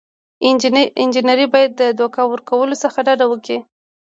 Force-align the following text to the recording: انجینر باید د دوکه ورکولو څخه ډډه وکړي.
انجینر 1.01 1.39
باید 1.53 1.71
د 1.81 1.83
دوکه 1.99 2.21
ورکولو 2.31 2.75
څخه 2.83 2.99
ډډه 3.07 3.25
وکړي. 3.29 3.57